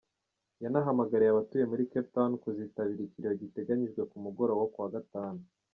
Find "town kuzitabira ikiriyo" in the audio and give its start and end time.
2.13-3.33